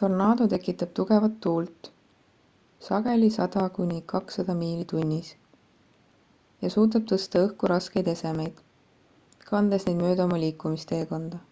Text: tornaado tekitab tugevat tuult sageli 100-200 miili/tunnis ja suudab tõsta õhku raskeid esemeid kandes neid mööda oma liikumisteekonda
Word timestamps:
tornaado 0.00 0.44
tekitab 0.50 0.92
tugevat 0.98 1.32
tuult 1.46 1.88
sageli 2.90 3.30
100-200 3.38 4.56
miili/tunnis 4.62 5.32
ja 6.66 6.72
suudab 6.78 7.10
tõsta 7.16 7.44
õhku 7.50 7.72
raskeid 7.76 8.12
esemeid 8.16 8.62
kandes 9.52 9.90
neid 9.92 10.02
mööda 10.06 10.28
oma 10.32 10.42
liikumisteekonda 10.48 11.46